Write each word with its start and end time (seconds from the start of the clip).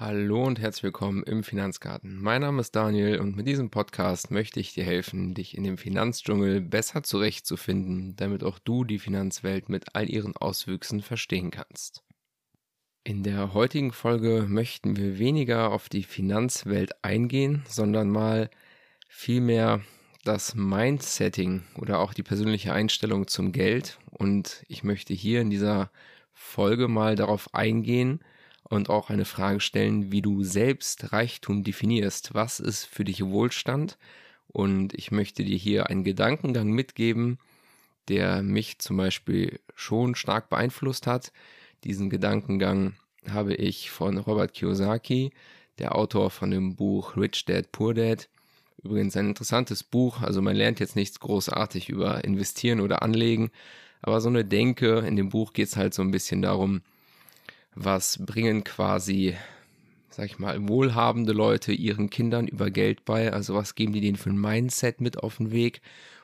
Hallo 0.00 0.44
und 0.44 0.60
herzlich 0.60 0.84
willkommen 0.84 1.24
im 1.24 1.42
Finanzgarten. 1.42 2.22
Mein 2.22 2.42
Name 2.42 2.60
ist 2.60 2.76
Daniel 2.76 3.18
und 3.18 3.34
mit 3.34 3.48
diesem 3.48 3.68
Podcast 3.68 4.30
möchte 4.30 4.60
ich 4.60 4.72
dir 4.72 4.84
helfen, 4.84 5.34
dich 5.34 5.56
in 5.56 5.64
dem 5.64 5.76
Finanzdschungel 5.76 6.60
besser 6.60 7.02
zurechtzufinden, 7.02 8.14
damit 8.14 8.44
auch 8.44 8.60
du 8.60 8.84
die 8.84 9.00
Finanzwelt 9.00 9.68
mit 9.68 9.96
all 9.96 10.08
ihren 10.08 10.36
Auswüchsen 10.36 11.02
verstehen 11.02 11.50
kannst. 11.50 12.04
In 13.02 13.24
der 13.24 13.54
heutigen 13.54 13.90
Folge 13.90 14.46
möchten 14.48 14.96
wir 14.96 15.18
weniger 15.18 15.72
auf 15.72 15.88
die 15.88 16.04
Finanzwelt 16.04 16.92
eingehen, 17.02 17.64
sondern 17.66 18.08
mal 18.08 18.50
vielmehr 19.08 19.80
das 20.22 20.54
Mindsetting 20.54 21.64
oder 21.74 21.98
auch 21.98 22.14
die 22.14 22.22
persönliche 22.22 22.72
Einstellung 22.72 23.26
zum 23.26 23.50
Geld. 23.50 23.98
Und 24.12 24.62
ich 24.68 24.84
möchte 24.84 25.12
hier 25.12 25.40
in 25.40 25.50
dieser 25.50 25.90
Folge 26.32 26.86
mal 26.86 27.16
darauf 27.16 27.52
eingehen, 27.52 28.20
und 28.68 28.90
auch 28.90 29.10
eine 29.10 29.24
Frage 29.24 29.60
stellen, 29.60 30.12
wie 30.12 30.22
du 30.22 30.42
selbst 30.42 31.12
Reichtum 31.12 31.64
definierst. 31.64 32.34
Was 32.34 32.60
ist 32.60 32.84
für 32.84 33.04
dich 33.04 33.24
Wohlstand? 33.24 33.98
Und 34.48 34.94
ich 34.94 35.10
möchte 35.10 35.44
dir 35.44 35.56
hier 35.56 35.88
einen 35.88 36.04
Gedankengang 36.04 36.70
mitgeben, 36.70 37.38
der 38.08 38.42
mich 38.42 38.78
zum 38.78 38.96
Beispiel 38.96 39.60
schon 39.74 40.14
stark 40.14 40.48
beeinflusst 40.48 41.06
hat. 41.06 41.32
Diesen 41.84 42.10
Gedankengang 42.10 42.94
habe 43.28 43.54
ich 43.54 43.90
von 43.90 44.18
Robert 44.18 44.54
Kiyosaki, 44.54 45.32
der 45.78 45.94
Autor 45.94 46.30
von 46.30 46.50
dem 46.50 46.76
Buch 46.76 47.16
Rich 47.16 47.44
Dad 47.44 47.70
Poor 47.72 47.94
Dad. 47.94 48.28
Übrigens 48.82 49.16
ein 49.16 49.28
interessantes 49.28 49.82
Buch, 49.82 50.22
also 50.22 50.40
man 50.40 50.56
lernt 50.56 50.80
jetzt 50.80 50.96
nichts 50.96 51.20
großartig 51.20 51.88
über 51.88 52.24
investieren 52.24 52.80
oder 52.80 53.02
anlegen, 53.02 53.50
aber 54.02 54.20
so 54.20 54.28
eine 54.28 54.44
Denke, 54.44 55.00
in 55.00 55.16
dem 55.16 55.30
Buch 55.30 55.52
geht 55.52 55.68
es 55.68 55.76
halt 55.76 55.94
so 55.94 56.02
ein 56.02 56.12
bisschen 56.12 56.42
darum, 56.42 56.82
was 57.74 58.24
bringen 58.24 58.64
quasi, 58.64 59.36
sag 60.10 60.26
ich 60.26 60.38
mal, 60.38 60.68
wohlhabende 60.68 61.32
Leute 61.32 61.72
ihren 61.72 62.10
Kindern 62.10 62.48
über 62.48 62.70
Geld 62.70 63.04
bei? 63.04 63.32
Also 63.32 63.54
was 63.54 63.74
geben 63.74 63.92
die 63.92 64.00
denen 64.00 64.16
für 64.16 64.30
ein 64.30 64.40
Mindset 64.40 65.00
mit 65.00 65.18
auf 65.18 65.36
den 65.36 65.50
Weg? 65.50 65.80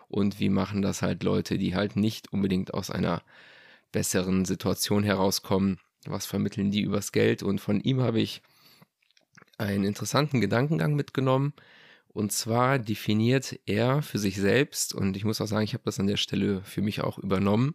Und 0.09 0.41
wie 0.41 0.49
machen 0.49 0.83
das 0.83 1.03
halt 1.03 1.23
Leute, 1.23 1.59
die 1.59 1.75
halt 1.75 1.97
nicht 1.97 2.33
unbedingt 2.33 2.75
aus 2.75 2.91
einer 2.91 3.23
besseren 3.93 4.45
Situation 4.45 5.03
herauskommen? 5.03 5.79
Was 6.07 6.27
vermitteln 6.27 6.71
die 6.71 6.83
übers 6.83 7.13
Geld? 7.13 7.43
Und 7.43 7.61
von 7.61 7.81
ihm 7.81 8.01
habe 8.01 8.21
ich 8.21 8.43
einen 9.59 9.85
interessanten 9.85 10.41
Gedankengang 10.41 10.95
mitgenommen. 10.95 11.53
Und 12.09 12.33
zwar 12.33 12.79
definiert 12.79 13.59
er 13.67 14.03
für 14.03 14.19
sich 14.19 14.37
selbst, 14.37 14.95
und 14.95 15.17
ich 15.17 15.25
muss 15.25 15.41
auch 15.41 15.47
sagen, 15.47 15.65
ich 15.65 15.75
habe 15.75 15.85
das 15.85 15.99
an 15.99 16.07
der 16.07 16.17
Stelle 16.17 16.63
für 16.63 16.81
mich 16.81 17.01
auch 17.01 17.19
übernommen, 17.19 17.75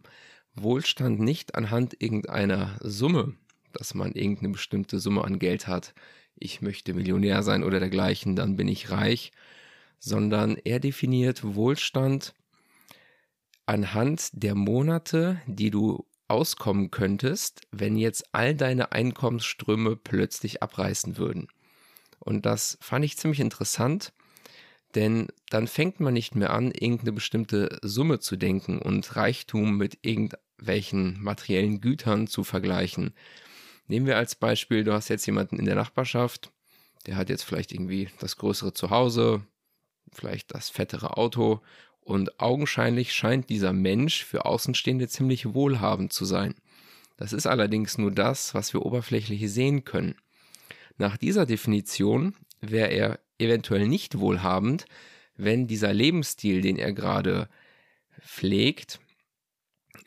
Wohlstand 0.54 1.20
nicht 1.20 1.54
anhand 1.54 2.00
irgendeiner 2.00 2.78
Summe, 2.80 3.34
dass 3.72 3.94
man 3.94 4.12
irgendeine 4.12 4.50
bestimmte 4.50 4.98
Summe 5.00 5.24
an 5.24 5.38
Geld 5.38 5.66
hat. 5.66 5.94
Ich 6.36 6.62
möchte 6.62 6.94
Millionär 6.94 7.42
sein 7.42 7.64
oder 7.64 7.80
dergleichen, 7.80 8.36
dann 8.36 8.56
bin 8.56 8.68
ich 8.68 8.90
reich, 8.90 9.32
sondern 9.98 10.56
er 10.64 10.80
definiert 10.80 11.54
Wohlstand 11.54 12.34
anhand 13.66 14.30
der 14.32 14.54
Monate, 14.54 15.40
die 15.46 15.70
du 15.70 16.06
auskommen 16.28 16.90
könntest, 16.90 17.62
wenn 17.72 17.96
jetzt 17.96 18.24
all 18.32 18.54
deine 18.54 18.92
Einkommensströme 18.92 19.96
plötzlich 19.96 20.62
abreißen 20.62 21.18
würden. 21.18 21.48
Und 22.20 22.46
das 22.46 22.78
fand 22.80 23.04
ich 23.04 23.16
ziemlich 23.16 23.40
interessant, 23.40 24.12
denn 24.94 25.28
dann 25.50 25.66
fängt 25.66 26.00
man 26.00 26.14
nicht 26.14 26.34
mehr 26.34 26.50
an, 26.52 26.70
irgendeine 26.70 27.12
bestimmte 27.12 27.78
Summe 27.82 28.20
zu 28.20 28.36
denken 28.36 28.78
und 28.80 29.16
Reichtum 29.16 29.76
mit 29.76 29.98
irgendwelchen 30.02 31.20
materiellen 31.22 31.80
Gütern 31.80 32.26
zu 32.26 32.44
vergleichen. 32.44 33.14
Nehmen 33.90 34.06
wir 34.06 34.16
als 34.16 34.36
Beispiel, 34.36 34.84
du 34.84 34.92
hast 34.92 35.08
jetzt 35.08 35.26
jemanden 35.26 35.58
in 35.58 35.64
der 35.64 35.74
Nachbarschaft, 35.74 36.52
der 37.06 37.16
hat 37.16 37.28
jetzt 37.28 37.42
vielleicht 37.42 37.72
irgendwie 37.72 38.08
das 38.20 38.36
größere 38.36 38.72
Zuhause, 38.72 39.44
vielleicht 40.12 40.54
das 40.54 40.70
fettere 40.70 41.16
Auto 41.16 41.60
und 41.98 42.38
augenscheinlich 42.38 43.12
scheint 43.12 43.50
dieser 43.50 43.72
Mensch 43.72 44.24
für 44.24 44.44
Außenstehende 44.44 45.08
ziemlich 45.08 45.54
wohlhabend 45.54 46.12
zu 46.12 46.24
sein. 46.24 46.54
Das 47.16 47.32
ist 47.32 47.48
allerdings 47.48 47.98
nur 47.98 48.12
das, 48.12 48.54
was 48.54 48.72
wir 48.72 48.86
oberflächlich 48.86 49.50
sehen 49.50 49.84
können. 49.84 50.14
Nach 50.96 51.16
dieser 51.16 51.44
Definition 51.44 52.36
wäre 52.60 52.90
er 52.90 53.18
eventuell 53.38 53.88
nicht 53.88 54.20
wohlhabend, 54.20 54.84
wenn 55.34 55.66
dieser 55.66 55.92
Lebensstil, 55.92 56.60
den 56.60 56.76
er 56.76 56.92
gerade 56.92 57.48
pflegt, 58.20 59.00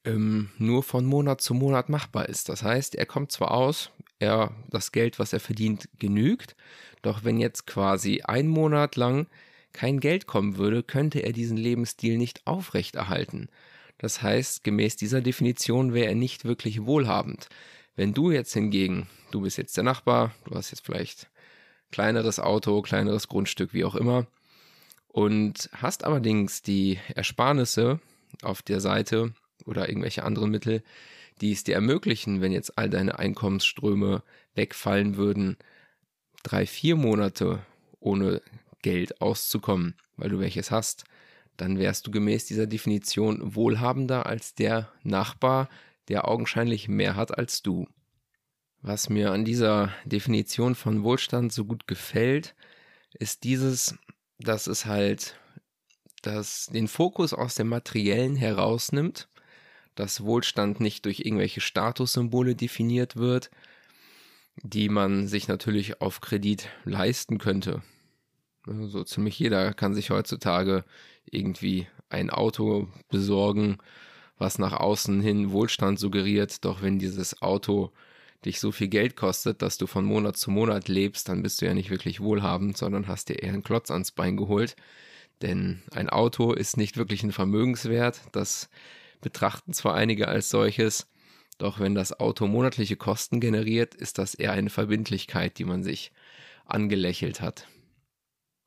ähm, 0.06 0.50
nur 0.58 0.84
von 0.84 1.06
Monat 1.06 1.42
zu 1.42 1.54
Monat 1.54 1.90
machbar 1.90 2.30
ist. 2.30 2.50
Das 2.50 2.64
heißt, 2.64 2.96
er 2.96 3.06
kommt 3.06 3.32
zwar 3.32 3.52
aus, 3.52 3.92
er, 4.20 4.52
das 4.70 4.92
Geld, 4.92 5.20
was 5.20 5.34
er 5.34 5.40
verdient, 5.40 5.90
genügt, 6.00 6.56
doch 7.02 7.24
wenn 7.24 7.38
jetzt 7.38 7.68
quasi 7.68 8.22
ein 8.22 8.48
Monat 8.48 8.96
lang 8.96 9.28
kein 9.74 10.00
Geld 10.00 10.28
kommen 10.28 10.58
würde, 10.58 10.84
könnte 10.84 11.20
er 11.20 11.34
diesen 11.34 11.58
Lebensstil 11.58 12.18
nicht 12.18 12.46
aufrechterhalten. 12.46 13.50
Das 13.98 14.22
heißt, 14.22 14.64
gemäß 14.64 14.96
dieser 14.96 15.22
Definition 15.22 15.94
wäre 15.94 16.08
er 16.08 16.16
nicht 16.16 16.46
wirklich 16.46 16.86
wohlhabend. 16.86 17.50
Wenn 17.96 18.14
du 18.14 18.32
jetzt 18.32 18.54
hingegen, 18.54 19.08
du 19.32 19.42
bist 19.42 19.58
jetzt 19.58 19.78
der 19.78 19.84
Nachbar, 19.84 20.34
du 20.46 20.56
hast 20.56 20.72
jetzt 20.72 20.86
vielleicht 20.86 21.30
kleineres 21.92 22.40
Auto, 22.40 22.82
kleineres 22.82 23.28
Grundstück, 23.28 23.74
wie 23.74 23.86
auch 23.86 23.96
immer, 23.96 24.28
und 25.08 25.70
hast 25.74 26.04
allerdings 26.04 26.64
die 26.64 27.00
Ersparnisse 27.14 28.00
auf 28.42 28.62
der 28.62 28.82
Seite, 28.82 29.34
oder 29.66 29.90
irgendwelche 29.90 30.24
anderen 30.24 30.52
Mittel, 30.52 30.84
die 31.42 31.52
es 31.52 31.64
dir 31.64 31.76
ermöglichen, 31.76 32.42
wenn 32.42 32.52
jetzt 32.52 32.78
all 32.78 32.90
deine 32.90 33.20
Einkommensströme 33.20 34.24
wegfallen 34.56 35.18
würden, 35.18 35.58
drei, 36.44 36.66
vier 36.66 36.96
Monate 36.96 37.66
ohne 38.00 38.42
Geld 38.82 39.22
auszukommen, 39.22 39.96
weil 40.18 40.30
du 40.30 40.40
welches 40.40 40.72
hast, 40.72 41.06
dann 41.58 41.80
wärst 41.80 42.08
du 42.08 42.12
gemäß 42.12 42.46
dieser 42.46 42.68
Definition 42.68 43.56
wohlhabender 43.56 44.26
als 44.26 44.56
der 44.56 44.92
Nachbar, 45.04 45.70
der 46.08 46.28
augenscheinlich 46.28 46.88
mehr 46.88 47.16
hat 47.16 47.38
als 47.38 47.62
du. 47.62 47.88
Was 48.82 49.10
mir 49.10 49.32
an 49.32 49.46
dieser 49.46 49.94
Definition 50.04 50.76
von 50.76 51.04
Wohlstand 51.04 51.54
so 51.54 51.64
gut 51.64 51.88
gefällt, 51.88 52.56
ist 53.14 53.44
dieses, 53.44 53.96
dass 54.40 54.68
es 54.68 54.86
halt 54.86 55.40
das 56.22 56.68
den 56.68 56.88
Fokus 56.88 57.34
aus 57.34 57.56
dem 57.56 57.70
Materiellen 57.70 58.36
herausnimmt 58.36 59.30
dass 59.96 60.24
Wohlstand 60.24 60.80
nicht 60.80 61.06
durch 61.06 61.22
irgendwelche 61.22 61.62
Statussymbole 61.62 62.56
definiert 62.56 63.16
wird, 63.16 63.50
die 64.62 64.90
man 64.90 65.28
sich 65.28 65.48
natürlich 65.48 66.02
auf 66.02 66.22
Kredit 66.22 66.70
leisten 66.86 67.38
könnte. 67.38 67.82
So 68.66 69.04
ziemlich 69.04 69.38
jeder 69.40 69.74
kann 69.74 69.94
sich 69.94 70.10
heutzutage 70.10 70.86
irgendwie 71.30 71.88
ein 72.10 72.30
Auto 72.30 72.88
besorgen, 73.10 73.78
was 74.38 74.60
nach 74.60 74.74
außen 74.74 75.22
hin 75.22 75.52
Wohlstand 75.52 76.00
suggeriert. 76.00 76.64
Doch 76.64 76.82
wenn 76.82 77.00
dieses 77.00 77.42
Auto 77.42 77.92
dich 78.46 78.60
so 78.60 78.72
viel 78.72 78.88
Geld 78.88 79.16
kostet, 79.16 79.62
dass 79.62 79.78
du 79.78 79.88
von 79.88 80.06
Monat 80.06 80.38
zu 80.38 80.52
Monat 80.52 80.88
lebst, 80.88 81.30
dann 81.30 81.44
bist 81.44 81.62
du 81.62 81.66
ja 81.66 81.74
nicht 81.74 81.90
wirklich 81.90 82.22
wohlhabend, 82.22 82.78
sondern 82.78 83.08
hast 83.08 83.30
dir 83.30 83.42
eher 83.42 83.54
einen 83.54 83.64
Klotz 83.64 83.90
ans 83.92 84.12
Bein 84.12 84.38
geholt. 84.38 84.76
Denn 85.42 85.82
ein 85.92 86.10
Auto 86.10 86.54
ist 86.54 86.78
nicht 86.78 86.98
wirklich 86.98 87.24
ein 87.24 87.32
Vermögenswert, 87.32 88.22
das 88.32 88.70
betrachten 89.24 89.74
zwar 89.74 89.96
einige 89.96 90.28
als 90.28 90.50
solches, 90.50 91.08
doch 91.58 91.80
wenn 91.80 91.96
das 91.96 92.20
Auto 92.20 92.48
monatliche 92.48 92.96
Kosten 92.96 93.40
generiert, 93.40 93.96
ist 93.96 94.18
das 94.18 94.36
eher 94.36 94.52
eine 94.52 94.70
Verbindlichkeit, 94.70 95.58
die 95.58 95.66
man 95.66 95.84
sich 95.84 96.12
angelächelt 96.66 97.42
hat. 97.42 97.68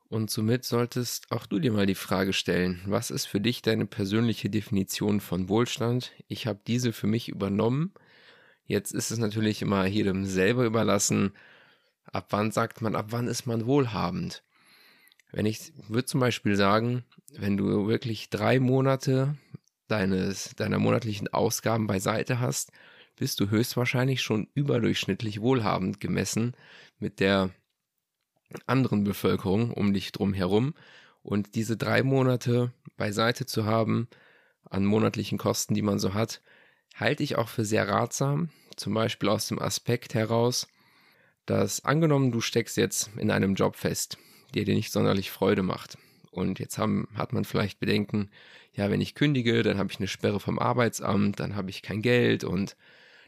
Und 0.09 0.31
somit 0.31 0.65
solltest 0.65 1.33
auch 1.33 1.47
du 1.47 1.59
dir 1.59 1.73
mal 1.73 1.87
die 1.87 1.97
Frage 1.97 2.33
stellen, 2.33 2.81
was 2.87 3.11
ist 3.11 3.27
für 3.27 3.41
dich 3.41 3.61
deine 3.63 3.87
persönliche 3.87 4.49
Definition 4.49 5.21
von 5.21 5.49
Wohlstand? 5.49 6.13
Ich 6.29 6.47
habe 6.47 6.61
diese 6.67 6.93
für 6.93 7.09
mich 7.09 7.29
übernommen. 7.29 7.93
Jetzt 8.67 8.93
ist 8.93 9.11
es 9.11 9.19
natürlich 9.19 9.63
immer 9.63 9.85
jedem 9.87 10.25
selber 10.25 10.65
überlassen, 10.65 11.33
ab 12.05 12.29
wann 12.31 12.53
sagt 12.53 12.83
man, 12.83 12.95
ab 12.95 13.07
wann 13.11 13.27
ist 13.27 13.47
man 13.47 13.67
wohlhabend. 13.67 14.45
Wenn 15.33 15.45
ich 15.45 15.73
würde 15.89 16.07
zum 16.07 16.21
Beispiel 16.21 16.57
sagen, 16.57 17.05
wenn 17.33 17.57
du 17.57 17.89
wirklich 17.89 18.31
drei 18.31 18.61
Monate 18.61 19.37
deines, 19.89 20.55
deiner 20.57 20.79
monatlichen 20.79 21.29
Ausgaben 21.29 21.87
beiseite 21.87 22.41
hast, 22.41 22.73
bist 23.17 23.41
du 23.41 23.51
höchstwahrscheinlich 23.51 24.23
schon 24.23 24.49
überdurchschnittlich 24.55 25.41
wohlhabend 25.41 26.01
gemessen 26.01 26.55
mit 26.99 27.21
der 27.21 27.51
anderen 28.67 29.05
Bevölkerung 29.05 29.73
um 29.73 29.93
dich 29.93 30.13
drum 30.13 30.35
herum. 30.35 30.75
Und 31.23 31.55
diese 31.55 31.77
drei 31.77 32.03
Monate 32.03 32.73
beiseite 32.97 33.47
zu 33.47 33.65
haben 33.65 34.09
an 34.69 34.85
monatlichen 34.85 35.39
Kosten, 35.39 35.75
die 35.75 35.83
man 35.83 35.99
so 35.99 36.15
hat, 36.15 36.43
halte 36.95 37.23
ich 37.23 37.37
auch 37.37 37.49
für 37.49 37.65
sehr 37.65 37.89
ratsam. 37.89 38.51
Zum 38.77 38.95
Beispiel 38.95 39.29
aus 39.29 39.49
dem 39.49 39.59
Aspekt 39.59 40.15
heraus, 40.15 40.69
dass 41.47 41.85
angenommen, 41.85 42.33
du 42.33 42.41
steckst 42.41 42.77
jetzt 42.77 43.11
in 43.17 43.31
einem 43.31 43.55
Job 43.55 43.77
fest, 43.77 44.19
der 44.55 44.65
dir 44.65 44.75
nicht 44.75 44.93
sonderlich 44.93 45.31
Freude 45.31 45.63
macht. 45.63 45.97
Und 46.31 46.59
jetzt 46.59 46.77
haben, 46.77 47.09
hat 47.15 47.33
man 47.33 47.45
vielleicht 47.45 47.81
Bedenken, 47.81 48.31
ja, 48.77 48.91
wenn 48.91 49.01
ich 49.01 49.15
kündige, 49.15 49.63
dann 49.63 49.79
habe 49.79 49.91
ich 49.91 49.99
eine 49.99 50.09
Sperre 50.09 50.41
vom 50.41 50.59
Arbeitsamt, 50.59 51.41
dann 51.41 51.57
habe 51.57 51.71
ich 51.71 51.83
kein 51.83 52.03
Geld 52.03 52.45
und 52.45 52.77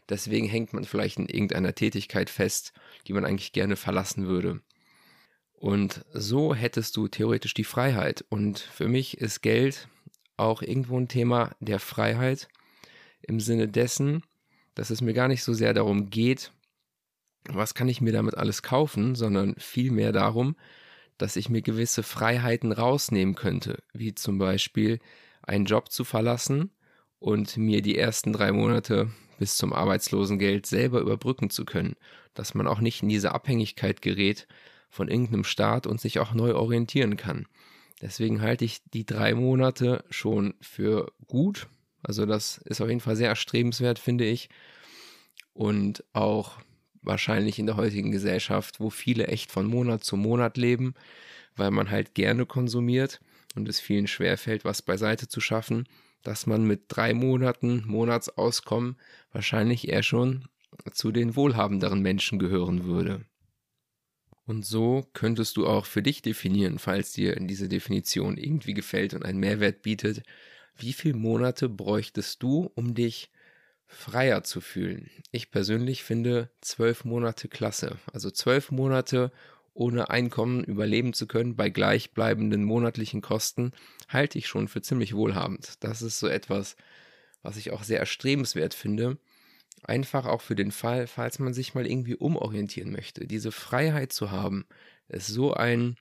Deswegen 0.09 0.47
hängt 0.47 0.73
man 0.73 0.83
vielleicht 0.85 1.19
in 1.19 1.27
irgendeiner 1.27 1.75
Tätigkeit 1.75 2.29
fest, 2.29 2.73
die 3.07 3.13
man 3.13 3.25
eigentlich 3.25 3.53
gerne 3.53 3.75
verlassen 3.75 4.27
würde. 4.27 4.61
Und 5.53 6.03
so 6.13 6.55
hättest 6.55 6.97
du 6.97 7.07
theoretisch 7.07 7.53
die 7.53 7.63
Freiheit. 7.63 8.25
Und 8.29 8.59
für 8.59 8.87
mich 8.87 9.19
ist 9.19 9.41
Geld 9.41 9.87
auch 10.35 10.61
irgendwo 10.61 10.97
ein 10.99 11.07
Thema 11.07 11.55
der 11.59 11.79
Freiheit 11.79 12.47
im 13.21 13.39
Sinne 13.39 13.67
dessen, 13.67 14.23
dass 14.73 14.89
es 14.89 15.01
mir 15.01 15.13
gar 15.13 15.27
nicht 15.27 15.43
so 15.43 15.53
sehr 15.53 15.73
darum 15.73 16.09
geht, 16.09 16.51
was 17.47 17.73
kann 17.73 17.89
ich 17.89 18.01
mir 18.01 18.13
damit 18.13 18.35
alles 18.35 18.63
kaufen, 18.63 19.15
sondern 19.15 19.55
vielmehr 19.57 20.11
darum, 20.11 20.55
dass 21.17 21.35
ich 21.35 21.49
mir 21.49 21.61
gewisse 21.61 22.01
Freiheiten 22.01 22.71
rausnehmen 22.71 23.35
könnte, 23.35 23.83
wie 23.93 24.15
zum 24.15 24.37
Beispiel 24.37 24.99
einen 25.49 25.65
Job 25.65 25.91
zu 25.91 26.03
verlassen 26.03 26.71
und 27.17 27.57
mir 27.57 27.81
die 27.81 27.97
ersten 27.97 28.31
drei 28.31 28.51
Monate 28.51 29.11
bis 29.39 29.57
zum 29.57 29.73
Arbeitslosengeld 29.73 30.65
selber 30.65 31.01
überbrücken 31.01 31.49
zu 31.49 31.65
können, 31.65 31.95
dass 32.33 32.53
man 32.53 32.67
auch 32.67 32.79
nicht 32.79 33.01
in 33.03 33.09
diese 33.09 33.33
Abhängigkeit 33.33 34.01
gerät 34.01 34.47
von 34.89 35.07
irgendeinem 35.07 35.43
Staat 35.43 35.87
und 35.87 35.99
sich 35.99 36.19
auch 36.19 36.33
neu 36.33 36.55
orientieren 36.55 37.17
kann. 37.17 37.47
Deswegen 38.01 38.41
halte 38.41 38.63
ich 38.63 38.81
die 38.93 39.05
drei 39.05 39.33
Monate 39.33 40.03
schon 40.09 40.53
für 40.61 41.11
gut. 41.27 41.67
Also 42.01 42.25
das 42.25 42.59
ist 42.59 42.79
auf 42.79 42.87
jeden 42.87 43.01
Fall 43.01 43.15
sehr 43.15 43.29
erstrebenswert, 43.29 43.99
finde 43.99 44.25
ich. 44.25 44.49
Und 45.53 46.03
auch 46.13 46.59
wahrscheinlich 47.01 47.59
in 47.59 47.65
der 47.65 47.75
heutigen 47.75 48.11
Gesellschaft, 48.11 48.79
wo 48.79 48.89
viele 48.89 49.27
echt 49.27 49.51
von 49.51 49.65
Monat 49.65 50.03
zu 50.03 50.15
Monat 50.15 50.57
leben, 50.57 50.93
weil 51.55 51.71
man 51.71 51.89
halt 51.89 52.13
gerne 52.13 52.45
konsumiert 52.45 53.19
und 53.59 53.69
es 53.69 53.79
vielen 53.79 54.07
schwerfällt, 54.07 54.65
was 54.65 54.81
beiseite 54.81 55.27
zu 55.27 55.41
schaffen, 55.41 55.87
dass 56.23 56.47
man 56.47 56.65
mit 56.65 56.83
drei 56.87 57.13
Monaten 57.13 57.83
Monatsauskommen 57.85 58.97
wahrscheinlich 59.31 59.87
eher 59.87 60.03
schon 60.03 60.47
zu 60.91 61.11
den 61.11 61.35
wohlhabenderen 61.35 62.01
Menschen 62.01 62.39
gehören 62.39 62.83
würde. 62.83 63.25
Und 64.45 64.65
so 64.65 65.07
könntest 65.13 65.57
du 65.57 65.67
auch 65.67 65.85
für 65.85 66.01
dich 66.01 66.21
definieren, 66.21 66.79
falls 66.79 67.11
dir 67.11 67.35
diese 67.35 67.69
Definition 67.69 68.37
irgendwie 68.37 68.73
gefällt 68.73 69.13
und 69.13 69.23
einen 69.23 69.39
Mehrwert 69.39 69.83
bietet, 69.83 70.23
wie 70.75 70.93
viele 70.93 71.15
Monate 71.17 71.69
bräuchtest 71.69 72.41
du, 72.41 72.71
um 72.73 72.95
dich 72.95 73.29
freier 73.85 74.43
zu 74.43 74.61
fühlen? 74.61 75.09
Ich 75.31 75.51
persönlich 75.51 76.03
finde 76.03 76.49
zwölf 76.61 77.05
Monate 77.05 77.47
klasse. 77.47 77.97
Also 78.11 78.31
zwölf 78.31 78.71
Monate 78.71 79.31
ohne 79.79 80.09
Einkommen 80.09 80.63
überleben 80.63 81.13
zu 81.13 81.27
können 81.27 81.55
bei 81.55 81.69
gleichbleibenden 81.69 82.63
monatlichen 82.63 83.21
Kosten, 83.21 83.71
halte 84.07 84.37
ich 84.37 84.47
schon 84.47 84.67
für 84.67 84.81
ziemlich 84.81 85.15
wohlhabend. 85.15 85.75
Das 85.79 86.01
ist 86.01 86.19
so 86.19 86.27
etwas, 86.27 86.75
was 87.41 87.57
ich 87.57 87.71
auch 87.71 87.83
sehr 87.83 87.99
erstrebenswert 87.99 88.73
finde, 88.73 89.17
Einfach 89.83 90.25
auch 90.25 90.41
für 90.41 90.55
den 90.55 90.71
Fall, 90.71 91.07
falls 91.07 91.39
man 91.39 91.53
sich 91.53 91.73
mal 91.73 91.87
irgendwie 91.87 92.15
umorientieren 92.15 92.91
möchte. 92.91 93.25
Diese 93.25 93.51
Freiheit 93.51 94.11
zu 94.11 94.31
haben, 94.31 94.65
ist 95.07 95.27
so 95.27 95.53
ein, 95.53 95.95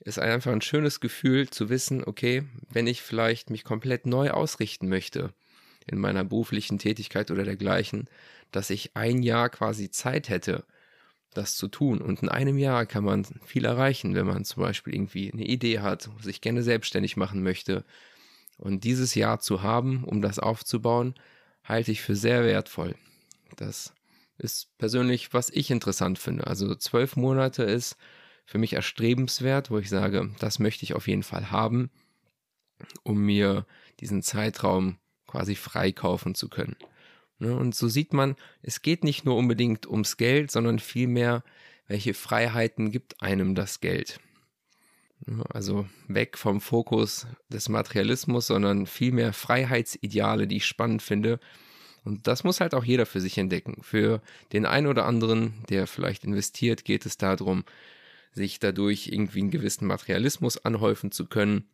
ist 0.00 0.18
einfach 0.18 0.52
ein 0.52 0.60
schönes 0.60 1.00
Gefühl 1.00 1.48
zu 1.48 1.70
wissen, 1.70 2.04
okay, 2.04 2.44
wenn 2.68 2.86
ich 2.86 3.02
vielleicht 3.02 3.50
mich 3.50 3.64
komplett 3.64 4.06
neu 4.06 4.30
ausrichten 4.30 4.88
möchte 4.88 5.32
in 5.86 5.98
meiner 5.98 6.22
beruflichen 6.22 6.78
Tätigkeit 6.78 7.30
oder 7.30 7.44
dergleichen, 7.44 8.08
dass 8.52 8.70
ich 8.70 8.94
ein 8.94 9.22
Jahr 9.22 9.48
quasi 9.48 9.90
Zeit 9.90 10.28
hätte, 10.28 10.64
das 11.34 11.56
zu 11.56 11.68
tun. 11.68 12.00
Und 12.00 12.22
in 12.22 12.28
einem 12.28 12.58
Jahr 12.58 12.86
kann 12.86 13.04
man 13.04 13.24
viel 13.44 13.64
erreichen, 13.64 14.14
wenn 14.14 14.26
man 14.26 14.44
zum 14.44 14.62
Beispiel 14.62 14.94
irgendwie 14.94 15.32
eine 15.32 15.44
Idee 15.44 15.80
hat, 15.80 16.08
sich 16.20 16.40
gerne 16.40 16.62
selbstständig 16.62 17.16
machen 17.16 17.42
möchte. 17.42 17.84
Und 18.56 18.84
dieses 18.84 19.14
Jahr 19.14 19.40
zu 19.40 19.62
haben, 19.62 20.04
um 20.04 20.20
das 20.20 20.38
aufzubauen, 20.38 21.14
halte 21.64 21.92
ich 21.92 22.00
für 22.00 22.16
sehr 22.16 22.44
wertvoll. 22.44 22.96
Das 23.56 23.92
ist 24.38 24.76
persönlich, 24.78 25.32
was 25.32 25.50
ich 25.50 25.70
interessant 25.70 26.18
finde. 26.18 26.46
Also 26.46 26.74
zwölf 26.74 27.16
Monate 27.16 27.62
ist 27.62 27.96
für 28.46 28.58
mich 28.58 28.72
erstrebenswert, 28.72 29.70
wo 29.70 29.78
ich 29.78 29.88
sage, 29.88 30.30
das 30.38 30.58
möchte 30.58 30.84
ich 30.84 30.94
auf 30.94 31.06
jeden 31.06 31.22
Fall 31.22 31.50
haben, 31.50 31.90
um 33.02 33.18
mir 33.18 33.66
diesen 34.00 34.22
Zeitraum 34.22 34.98
quasi 35.26 35.54
freikaufen 35.54 36.34
zu 36.34 36.48
können. 36.48 36.76
Ne, 37.38 37.56
und 37.56 37.74
so 37.74 37.88
sieht 37.88 38.12
man, 38.12 38.36
es 38.62 38.82
geht 38.82 39.04
nicht 39.04 39.24
nur 39.24 39.36
unbedingt 39.36 39.86
ums 39.86 40.16
Geld, 40.16 40.50
sondern 40.50 40.78
vielmehr, 40.80 41.44
welche 41.86 42.14
Freiheiten 42.14 42.90
gibt 42.90 43.22
einem 43.22 43.54
das 43.54 43.80
Geld. 43.80 44.18
Ne, 45.26 45.44
also 45.50 45.86
weg 46.08 46.36
vom 46.36 46.60
Fokus 46.60 47.26
des 47.48 47.68
Materialismus, 47.68 48.48
sondern 48.48 48.86
vielmehr 48.86 49.32
Freiheitsideale, 49.32 50.48
die 50.48 50.56
ich 50.56 50.66
spannend 50.66 51.02
finde. 51.02 51.38
Und 52.04 52.26
das 52.26 52.42
muss 52.42 52.60
halt 52.60 52.74
auch 52.74 52.84
jeder 52.84 53.06
für 53.06 53.20
sich 53.20 53.38
entdecken. 53.38 53.82
Für 53.82 54.20
den 54.52 54.66
einen 54.66 54.86
oder 54.86 55.06
anderen, 55.06 55.54
der 55.68 55.86
vielleicht 55.86 56.24
investiert, 56.24 56.84
geht 56.84 57.06
es 57.06 57.18
darum, 57.18 57.64
sich 58.32 58.58
dadurch 58.58 59.08
irgendwie 59.08 59.40
einen 59.40 59.50
gewissen 59.50 59.86
Materialismus 59.86 60.64
anhäufen 60.64 61.12
zu 61.12 61.26
können. 61.26 61.68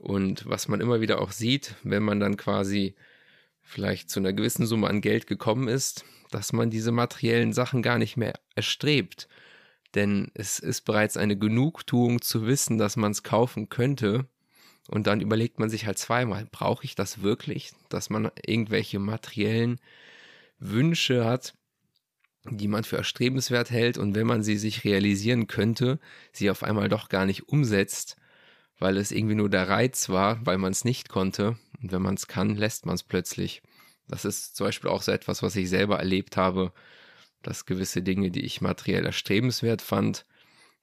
Und 0.00 0.46
was 0.46 0.68
man 0.68 0.80
immer 0.80 1.00
wieder 1.00 1.20
auch 1.20 1.32
sieht, 1.32 1.76
wenn 1.82 2.02
man 2.02 2.20
dann 2.20 2.36
quasi 2.36 2.94
vielleicht 3.62 4.10
zu 4.10 4.20
einer 4.20 4.32
gewissen 4.32 4.66
Summe 4.66 4.88
an 4.88 5.00
Geld 5.00 5.26
gekommen 5.26 5.68
ist, 5.68 6.04
dass 6.30 6.52
man 6.52 6.70
diese 6.70 6.92
materiellen 6.92 7.52
Sachen 7.52 7.82
gar 7.82 7.98
nicht 7.98 8.16
mehr 8.16 8.34
erstrebt, 8.54 9.28
denn 9.94 10.30
es 10.34 10.58
ist 10.58 10.82
bereits 10.82 11.16
eine 11.16 11.36
Genugtuung 11.36 12.22
zu 12.22 12.46
wissen, 12.46 12.78
dass 12.78 12.96
man 12.96 13.12
es 13.12 13.22
kaufen 13.22 13.68
könnte. 13.68 14.26
Und 14.88 15.06
dann 15.06 15.20
überlegt 15.20 15.58
man 15.60 15.70
sich 15.70 15.86
halt 15.86 15.98
zweimal, 15.98 16.46
brauche 16.50 16.84
ich 16.84 16.94
das 16.94 17.22
wirklich, 17.22 17.72
dass 17.88 18.10
man 18.10 18.30
irgendwelche 18.44 18.98
materiellen 18.98 19.78
Wünsche 20.58 21.24
hat, 21.24 21.54
die 22.44 22.68
man 22.68 22.84
für 22.84 22.96
erstrebenswert 22.96 23.70
hält 23.70 23.98
und 23.98 24.14
wenn 24.14 24.26
man 24.26 24.42
sie 24.42 24.56
sich 24.56 24.84
realisieren 24.84 25.46
könnte, 25.46 26.00
sie 26.32 26.50
auf 26.50 26.64
einmal 26.64 26.88
doch 26.88 27.08
gar 27.08 27.26
nicht 27.26 27.48
umsetzt, 27.48 28.16
weil 28.78 28.96
es 28.96 29.12
irgendwie 29.12 29.36
nur 29.36 29.48
der 29.48 29.68
Reiz 29.68 30.08
war, 30.08 30.44
weil 30.44 30.58
man 30.58 30.72
es 30.72 30.84
nicht 30.84 31.08
konnte. 31.08 31.56
Und 31.82 31.92
wenn 31.92 32.02
man 32.02 32.14
es 32.14 32.28
kann, 32.28 32.56
lässt 32.56 32.86
man 32.86 32.94
es 32.94 33.02
plötzlich. 33.02 33.62
Das 34.08 34.24
ist 34.24 34.56
zum 34.56 34.66
Beispiel 34.66 34.90
auch 34.90 35.02
so 35.02 35.12
etwas, 35.12 35.42
was 35.42 35.56
ich 35.56 35.68
selber 35.68 35.98
erlebt 35.98 36.36
habe, 36.36 36.72
dass 37.42 37.66
gewisse 37.66 38.02
Dinge, 38.02 38.30
die 38.30 38.44
ich 38.44 38.60
materiell 38.60 39.04
erstrebenswert 39.04 39.82
fand, 39.82 40.24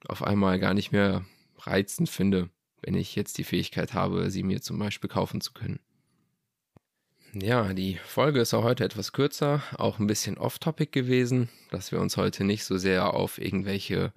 auf 0.08 0.24
einmal 0.24 0.60
gar 0.60 0.74
nicht 0.74 0.92
mehr 0.92 1.26
reizend 1.60 2.10
finde, 2.10 2.50
wenn 2.82 2.96
ich 2.96 3.16
jetzt 3.16 3.38
die 3.38 3.44
Fähigkeit 3.44 3.94
habe, 3.94 4.30
sie 4.32 4.44
mir 4.44 4.62
zum 4.62 4.80
Beispiel 4.80 5.10
kaufen 5.10 5.42
zu 5.42 5.54
können. 5.54 5.80
Ja, 7.34 7.74
die 7.74 7.96
Folge 8.04 8.42
ist 8.42 8.54
auch 8.54 8.64
heute 8.64 8.84
etwas 8.84 9.12
kürzer, 9.14 9.62
auch 9.78 10.00
ein 10.00 10.08
bisschen 10.08 10.38
off-topic 10.38 10.92
gewesen, 10.92 11.50
dass 11.70 11.92
wir 11.92 12.00
uns 12.00 12.18
heute 12.18 12.44
nicht 12.44 12.64
so 12.64 12.78
sehr 12.78 13.14
auf 13.14 13.38
irgendwelche 13.40 14.14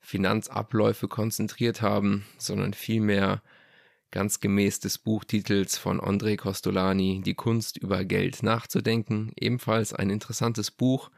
Finanzabläufe 0.00 1.08
konzentriert 1.08 1.80
haben, 1.80 2.26
sondern 2.36 2.74
vielmehr 2.74 3.40
ganz 4.12 4.38
gemäß 4.38 4.78
des 4.78 4.98
Buchtitels 4.98 5.76
von 5.76 6.00
André 6.00 6.36
Costolani, 6.36 7.22
Die 7.24 7.34
Kunst 7.34 7.76
über 7.76 8.04
Geld 8.04 8.44
nachzudenken, 8.44 9.32
ebenfalls 9.36 9.92
ein 9.92 10.10
interessantes 10.10 10.70
Buch, 10.70 11.10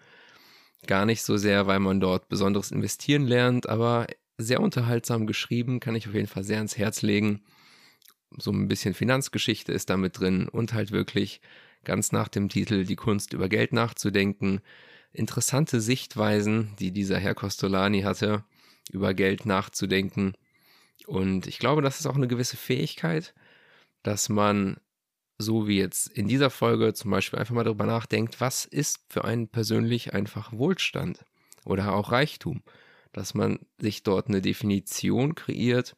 Gar 0.87 1.07
nicht 1.07 1.23
so 1.23 1.37
sehr, 1.37 1.67
weil 1.67 1.81
man 1.81 2.01
dort 2.01 2.29
besonderes 2.29 2.71
investieren 2.71 3.27
lernt, 3.27 3.69
aber 3.69 4.07
sehr 4.37 4.61
unterhaltsam 4.61 5.27
geschrieben, 5.27 5.81
kann 5.81 5.95
ich 5.95 6.09
auf 6.09 6.15
jeden 6.15 6.27
Fall 6.27 6.45
sehr 6.45 6.59
ans 6.59 6.77
Herz 6.77 7.03
legen. 7.03 7.43
So 8.37 8.51
ein 8.51 8.69
bisschen 8.69 8.95
Finanzgeschichte 8.95 9.73
ist 9.73 9.91
da 9.91 9.97
mit 9.97 10.19
drin 10.19 10.49
und 10.49 10.75
halt 10.75 10.91
wirklich 10.91 11.41
ganz 11.85 12.13
nach 12.13 12.29
dem 12.29 12.49
Titel 12.49 12.85
Die 12.85 12.97
Kunst 12.97 13.33
über 13.33 13.49
Geld 13.49 13.73
nachzudenken. 13.73 14.61
Interessante 15.13 15.81
Sichtweisen, 15.81 16.75
die 16.79 16.91
dieser 16.91 17.19
Herr 17.19 17.35
Costolani 17.35 18.03
hatte, 18.03 18.45
über 18.91 19.15
Geld 19.15 19.47
nachzudenken. 19.47 20.35
Und 21.07 21.47
ich 21.47 21.59
glaube, 21.59 21.83
das 21.83 22.01
ist 22.01 22.07
auch 22.07 22.17
eine 22.17 22.29
gewisse 22.29 22.57
Fähigkeit, 22.57 23.35
dass 24.03 24.29
man 24.29 24.79
so 25.39 25.67
wie 25.67 25.79
jetzt 25.79 26.07
in 26.09 26.29
dieser 26.29 26.51
Folge 26.51 26.95
zum 26.95 27.11
Beispiel 27.11 27.39
einfach 27.39 27.55
mal 27.55 27.65
darüber 27.65 27.87
nachdenkt, 27.87 28.41
was 28.41 28.65
ist 28.65 29.01
für 29.09 29.25
einen 29.25 29.49
persönlich 29.49 30.15
einfach 30.15 30.53
Wohlstand 30.53 31.25
oder 31.65 31.95
auch 31.95 32.13
Reichtum, 32.13 32.63
dass 33.13 33.35
man 33.35 33.59
sich 33.79 34.03
dort 34.03 34.29
eine 34.29 34.41
Definition 34.41 35.35
kreiert, 35.35 35.97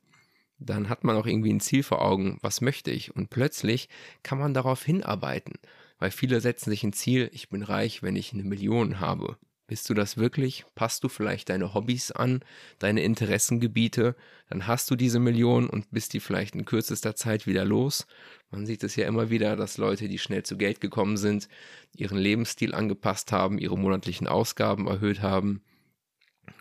dann 0.58 0.88
hat 0.88 1.04
man 1.04 1.16
auch 1.16 1.26
irgendwie 1.26 1.52
ein 1.52 1.60
Ziel 1.60 1.82
vor 1.82 2.02
Augen, 2.02 2.38
was 2.40 2.62
möchte 2.62 2.90
ich 2.90 3.14
und 3.14 3.28
plötzlich 3.28 3.88
kann 4.22 4.38
man 4.38 4.54
darauf 4.54 4.82
hinarbeiten, 4.82 5.54
weil 5.98 6.10
viele 6.10 6.40
setzen 6.40 6.70
sich 6.70 6.82
ein 6.82 6.94
Ziel, 6.94 7.30
ich 7.32 7.50
bin 7.50 7.62
reich, 7.62 8.02
wenn 8.02 8.16
ich 8.16 8.32
eine 8.32 8.44
Million 8.44 9.00
habe. 9.00 9.36
Bist 9.68 9.90
du 9.90 9.94
das 9.94 10.16
wirklich? 10.16 10.64
Passt 10.76 11.02
du 11.02 11.08
vielleicht 11.08 11.48
deine 11.48 11.74
Hobbys 11.74 12.12
an, 12.12 12.40
deine 12.78 13.02
Interessengebiete? 13.02 14.14
Dann 14.48 14.68
hast 14.68 14.88
du 14.90 14.94
diese 14.94 15.18
Million 15.18 15.68
und 15.68 15.90
bist 15.90 16.12
die 16.12 16.20
vielleicht 16.20 16.54
in 16.54 16.64
kürzester 16.64 17.16
Zeit 17.16 17.48
wieder 17.48 17.64
los. 17.64 18.06
Man 18.50 18.64
sieht 18.64 18.84
es 18.84 18.94
ja 18.94 19.08
immer 19.08 19.28
wieder, 19.28 19.56
dass 19.56 19.76
Leute, 19.76 20.08
die 20.08 20.18
schnell 20.18 20.44
zu 20.44 20.56
Geld 20.56 20.80
gekommen 20.80 21.16
sind, 21.16 21.48
ihren 21.96 22.16
Lebensstil 22.16 22.74
angepasst 22.74 23.32
haben, 23.32 23.58
ihre 23.58 23.76
monatlichen 23.76 24.28
Ausgaben 24.28 24.86
erhöht 24.86 25.20
haben 25.20 25.62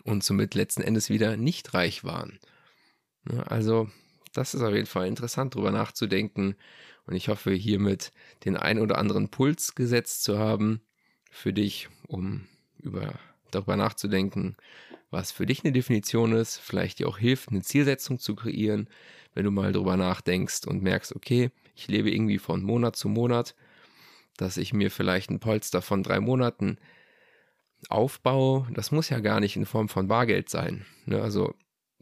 und 0.02 0.24
somit 0.24 0.56
letzten 0.56 0.82
Endes 0.82 1.08
wieder 1.08 1.36
nicht 1.36 1.74
reich 1.74 2.02
waren. 2.02 2.40
Also, 3.46 3.88
das 4.32 4.54
ist 4.54 4.62
auf 4.62 4.74
jeden 4.74 4.86
Fall 4.86 5.06
interessant, 5.06 5.54
darüber 5.54 5.70
nachzudenken. 5.70 6.56
Und 7.06 7.14
ich 7.14 7.28
hoffe, 7.28 7.52
hiermit 7.52 8.12
den 8.44 8.56
ein 8.56 8.80
oder 8.80 8.98
anderen 8.98 9.28
Puls 9.28 9.76
gesetzt 9.76 10.24
zu 10.24 10.38
haben 10.38 10.80
für 11.30 11.52
dich, 11.52 11.88
um 12.08 12.48
über, 12.86 13.18
darüber 13.50 13.76
nachzudenken, 13.76 14.56
was 15.10 15.30
für 15.30 15.46
dich 15.46 15.64
eine 15.64 15.72
Definition 15.72 16.32
ist, 16.32 16.58
vielleicht 16.58 16.98
dir 16.98 17.08
auch 17.08 17.18
hilft, 17.18 17.50
eine 17.50 17.62
Zielsetzung 17.62 18.18
zu 18.18 18.34
kreieren, 18.34 18.88
wenn 19.34 19.44
du 19.44 19.50
mal 19.50 19.72
darüber 19.72 19.96
nachdenkst 19.96 20.66
und 20.66 20.82
merkst, 20.82 21.14
okay, 21.14 21.50
ich 21.74 21.88
lebe 21.88 22.10
irgendwie 22.10 22.38
von 22.38 22.62
Monat 22.62 22.96
zu 22.96 23.08
Monat, 23.08 23.54
dass 24.36 24.56
ich 24.56 24.72
mir 24.72 24.90
vielleicht 24.90 25.30
ein 25.30 25.40
Polster 25.40 25.82
von 25.82 26.02
drei 26.02 26.20
Monaten 26.20 26.78
aufbaue. 27.88 28.66
Das 28.72 28.90
muss 28.90 29.10
ja 29.10 29.20
gar 29.20 29.40
nicht 29.40 29.56
in 29.56 29.66
Form 29.66 29.88
von 29.88 30.08
Bargeld 30.08 30.48
sein. 30.48 30.86
Ne? 31.04 31.20
Also, 31.20 31.54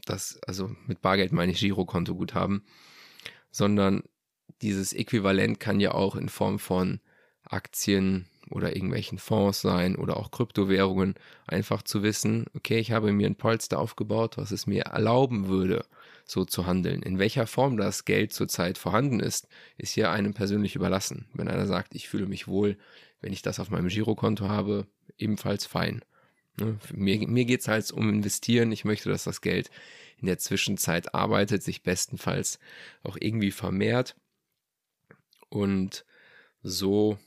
das, 0.05 0.39
also 0.45 0.71
mit 0.87 1.01
Bargeld 1.01 1.31
meine 1.31 1.51
ich 1.51 1.59
Girokontoguthaben, 1.59 2.65
sondern 3.51 4.03
dieses 4.61 4.93
Äquivalent 4.93 5.59
kann 5.59 5.79
ja 5.79 5.91
auch 5.91 6.15
in 6.15 6.29
Form 6.29 6.59
von 6.59 6.99
Aktien 7.43 8.27
oder 8.49 8.75
irgendwelchen 8.75 9.17
Fonds 9.17 9.61
sein 9.61 9.95
oder 9.95 10.17
auch 10.17 10.31
Kryptowährungen, 10.31 11.15
einfach 11.47 11.81
zu 11.81 12.03
wissen, 12.03 12.45
okay, 12.55 12.79
ich 12.79 12.91
habe 12.91 13.11
mir 13.11 13.27
ein 13.27 13.35
Polster 13.35 13.79
aufgebaut, 13.79 14.37
was 14.37 14.51
es 14.51 14.67
mir 14.67 14.83
erlauben 14.83 15.47
würde, 15.47 15.85
so 16.25 16.45
zu 16.45 16.65
handeln. 16.65 17.01
In 17.01 17.19
welcher 17.19 17.47
Form 17.47 17.77
das 17.77 18.05
Geld 18.05 18.33
zurzeit 18.33 18.77
vorhanden 18.77 19.19
ist, 19.19 19.47
ist 19.77 19.93
hier 19.93 20.11
einem 20.11 20.33
persönlich 20.33 20.75
überlassen. 20.75 21.27
Wenn 21.33 21.47
einer 21.47 21.67
sagt, 21.67 21.95
ich 21.95 22.07
fühle 22.07 22.27
mich 22.27 22.47
wohl, 22.47 22.77
wenn 23.21 23.33
ich 23.33 23.41
das 23.41 23.59
auf 23.59 23.69
meinem 23.69 23.87
Girokonto 23.87 24.47
habe, 24.47 24.87
ebenfalls 25.17 25.65
fein. 25.65 26.01
Ne? 26.59 26.77
Mir, 26.93 27.27
mir 27.27 27.45
geht 27.45 27.61
es 27.61 27.67
halt 27.67 27.91
um 27.91 28.09
Investieren. 28.09 28.71
Ich 28.71 28.85
möchte, 28.85 29.09
dass 29.09 29.23
das 29.23 29.41
Geld 29.41 29.69
in 30.17 30.27
der 30.27 30.37
Zwischenzeit 30.37 31.13
arbeitet, 31.13 31.63
sich 31.63 31.83
bestenfalls 31.83 32.59
auch 33.03 33.17
irgendwie 33.19 33.51
vermehrt. 33.51 34.15
Und 35.49 36.05
so 36.63 37.17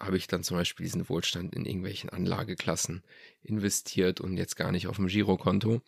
habe 0.00 0.16
ich 0.16 0.26
dann 0.26 0.42
zum 0.42 0.56
Beispiel 0.56 0.84
diesen 0.84 1.08
Wohlstand 1.08 1.54
in 1.54 1.64
irgendwelchen 1.64 2.10
Anlageklassen 2.10 3.02
investiert 3.42 4.20
und 4.20 4.36
jetzt 4.36 4.56
gar 4.56 4.72
nicht 4.72 4.86
auf 4.86 4.96
dem 4.96 5.08
Girokonto. 5.08 5.80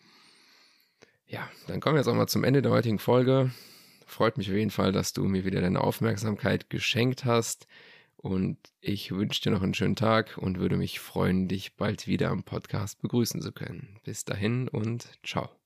Ja, 1.27 1.49
dann 1.69 1.81
kommen 1.81 1.95
wir 1.95 2.01
jetzt 2.01 2.09
auch 2.09 2.15
mal 2.15 2.27
zum 2.27 2.45
Ende 2.45 2.63
der 2.63 2.73
heutigen 2.73 2.99
Folge. 2.99 3.53
Freut 4.07 4.37
mich 4.37 4.49
auf 4.51 4.57
jeden 4.57 4.73
Fall, 4.73 4.91
dass 4.91 5.13
du 5.13 5.25
mir 5.25 5.45
wieder 5.45 5.61
deine 5.61 5.81
Aufmerksamkeit 5.81 6.69
geschenkt 6.71 7.25
hast. 7.25 7.67
Und 8.17 8.59
ich 8.81 9.13
wünsche 9.13 9.41
dir 9.41 9.51
noch 9.51 9.63
einen 9.63 9.73
schönen 9.73 9.97
Tag 9.97 10.37
und 10.37 10.59
würde 10.59 10.77
mich 10.77 11.01
freuen, 11.01 11.49
dich 11.49 11.77
bald 11.77 12.07
wieder 12.07 12.29
am 12.29 12.43
Podcast 12.43 13.01
begrüßen 13.01 13.41
zu 13.41 13.53
können. 13.53 13.99
Bis 14.05 14.25
dahin 14.25 14.69
und 14.69 15.09
ciao. 15.25 15.60